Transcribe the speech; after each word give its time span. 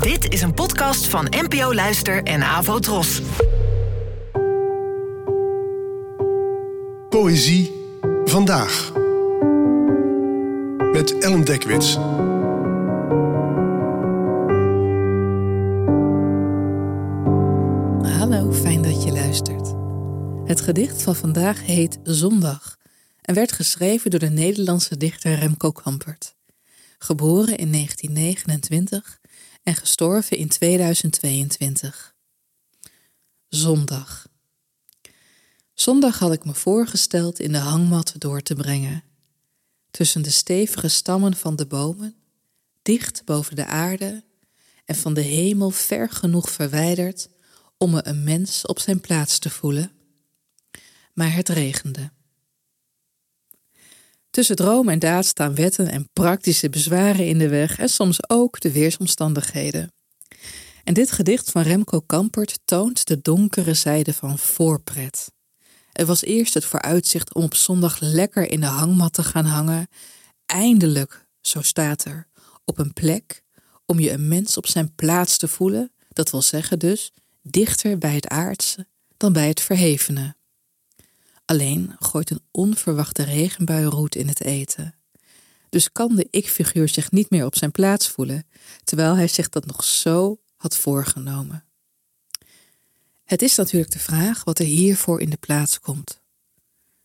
Dit 0.00 0.32
is 0.32 0.42
een 0.42 0.54
podcast 0.54 1.06
van 1.06 1.26
NPO 1.30 1.74
Luister 1.74 2.22
en 2.22 2.42
Avo 2.42 2.78
Tros. 2.78 3.20
Poëzie 7.08 7.72
vandaag. 8.24 8.92
Met 10.92 11.18
Ellen 11.18 11.44
Dekwits. 11.44 11.94
Hallo, 18.18 18.52
fijn 18.52 18.82
dat 18.82 19.02
je 19.04 19.12
luistert. 19.12 19.74
Het 20.44 20.60
gedicht 20.60 21.02
van 21.02 21.14
vandaag 21.14 21.66
heet 21.66 21.98
Zondag 22.02 22.76
en 23.20 23.34
werd 23.34 23.52
geschreven 23.52 24.10
door 24.10 24.20
de 24.20 24.30
Nederlandse 24.30 24.96
dichter 24.96 25.34
Remco 25.34 25.70
Kampert. 25.70 26.34
Geboren 26.98 27.56
in 27.56 27.72
1929 27.72 29.20
en 29.62 29.74
gestorven 29.74 30.36
in 30.36 30.48
2022. 30.48 32.14
Zondag. 33.48 34.28
Zondag 35.74 36.18
had 36.18 36.32
ik 36.32 36.44
me 36.44 36.54
voorgesteld 36.54 37.40
in 37.40 37.52
de 37.52 37.58
hangmat 37.58 38.14
door 38.18 38.40
te 38.40 38.54
brengen. 38.54 39.02
Tussen 39.90 40.22
de 40.22 40.30
stevige 40.30 40.88
stammen 40.88 41.36
van 41.36 41.56
de 41.56 41.66
bomen, 41.66 42.14
dicht 42.82 43.24
boven 43.24 43.56
de 43.56 43.66
aarde 43.66 44.24
en 44.84 44.94
van 44.94 45.14
de 45.14 45.20
hemel 45.20 45.70
ver 45.70 46.10
genoeg 46.10 46.50
verwijderd 46.50 47.28
om 47.78 47.90
me 47.90 48.06
een 48.06 48.24
mens 48.24 48.66
op 48.66 48.78
zijn 48.78 49.00
plaats 49.00 49.38
te 49.38 49.50
voelen. 49.50 49.92
Maar 51.12 51.34
het 51.34 51.48
regende. 51.48 52.10
Tussen 54.32 54.56
droom 54.56 54.88
en 54.88 54.98
daad 54.98 55.26
staan 55.26 55.54
wetten 55.54 55.88
en 55.88 56.08
praktische 56.12 56.70
bezwaren 56.70 57.26
in 57.26 57.38
de 57.38 57.48
weg 57.48 57.78
en 57.78 57.88
soms 57.88 58.28
ook 58.28 58.60
de 58.60 58.72
weersomstandigheden. 58.72 59.92
En 60.84 60.94
dit 60.94 61.12
gedicht 61.12 61.50
van 61.50 61.62
Remco 61.62 62.00
Kampert 62.00 62.58
toont 62.64 63.06
de 63.06 63.20
donkere 63.20 63.74
zijde 63.74 64.14
van 64.14 64.38
voorpret. 64.38 65.32
Er 65.92 66.06
was 66.06 66.22
eerst 66.22 66.54
het 66.54 66.64
vooruitzicht 66.64 67.34
om 67.34 67.42
op 67.42 67.54
zondag 67.54 68.00
lekker 68.00 68.50
in 68.50 68.60
de 68.60 68.66
hangmat 68.66 69.12
te 69.12 69.22
gaan 69.22 69.44
hangen. 69.44 69.88
Eindelijk, 70.46 71.26
zo 71.40 71.62
staat 71.62 72.04
er, 72.04 72.28
op 72.64 72.78
een 72.78 72.92
plek 72.92 73.42
om 73.86 74.00
je 74.00 74.10
een 74.10 74.28
mens 74.28 74.56
op 74.56 74.66
zijn 74.66 74.94
plaats 74.94 75.36
te 75.36 75.48
voelen, 75.48 75.92
dat 76.08 76.30
wil 76.30 76.42
zeggen 76.42 76.78
dus 76.78 77.12
dichter 77.42 77.98
bij 77.98 78.14
het 78.14 78.28
aardse 78.28 78.86
dan 79.16 79.32
bij 79.32 79.48
het 79.48 79.60
verhevene. 79.60 80.34
Alleen 81.52 81.96
gooit 81.98 82.30
een 82.30 82.42
onverwachte 82.50 83.22
regenbui 83.22 83.84
roet 83.84 84.14
in 84.14 84.28
het 84.28 84.40
eten. 84.42 84.94
Dus 85.68 85.92
kan 85.92 86.16
de 86.16 86.28
ik-figuur 86.30 86.88
zich 86.88 87.10
niet 87.10 87.30
meer 87.30 87.44
op 87.44 87.56
zijn 87.56 87.70
plaats 87.70 88.08
voelen, 88.08 88.46
terwijl 88.84 89.16
hij 89.16 89.28
zich 89.28 89.48
dat 89.48 89.66
nog 89.66 89.84
zo 89.84 90.40
had 90.56 90.76
voorgenomen. 90.76 91.64
Het 93.24 93.42
is 93.42 93.56
natuurlijk 93.56 93.92
de 93.92 93.98
vraag 93.98 94.44
wat 94.44 94.58
er 94.58 94.64
hiervoor 94.64 95.20
in 95.20 95.30
de 95.30 95.36
plaats 95.36 95.80
komt. 95.80 96.20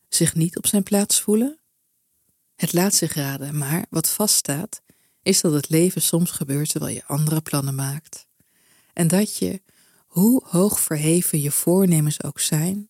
Zich 0.10 0.36
niet 0.36 0.58
op 0.58 0.68
zijn 0.68 0.84
plaats 0.84 1.22
voelen? 1.22 1.60
Het 2.56 2.74
laat 2.74 2.94
zich 2.94 3.14
raden, 3.14 3.58
maar 3.58 3.86
wat 3.90 4.10
vaststaat, 4.10 4.82
is 5.22 5.42
dat 5.42 5.54
het 5.54 5.70
leven 5.70 6.02
soms 6.02 6.32
gebeurt 6.32 6.70
terwijl 6.70 6.96
je 6.96 7.06
andere 7.06 7.42
plannen 7.42 7.76
maakt. 7.76 8.28
En 8.94 9.08
dat 9.08 9.38
je, 9.38 9.62
hoe 10.06 10.44
hoog 10.46 10.80
verheven 10.80 11.42
je 11.42 11.52
voornemens 11.52 12.24
ook 12.24 12.40
zijn, 12.40 12.90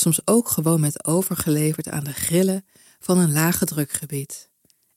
soms 0.00 0.20
ook 0.24 0.48
gewoon 0.48 0.80
met 0.80 1.04
overgeleverd 1.04 1.88
aan 1.88 2.04
de 2.04 2.12
grillen 2.12 2.64
van 2.98 3.18
een 3.18 3.32
lage 3.32 3.64
drukgebied. 3.64 4.50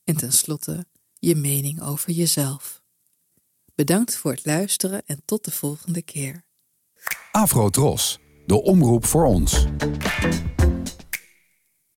En 0.03 0.15
tenslotte 0.15 0.85
je 1.19 1.35
mening 1.35 1.81
over 1.81 2.11
jezelf. 2.11 2.81
Bedankt 3.75 4.15
voor 4.15 4.31
het 4.31 4.45
luisteren 4.45 5.01
en 5.05 5.21
tot 5.25 5.45
de 5.45 5.51
volgende 5.51 6.01
keer. 6.01 6.43
Afro 7.31 7.69
Tros, 7.69 8.19
de 8.45 8.61
omroep 8.61 9.05
voor 9.05 9.25
ons. 9.25 9.65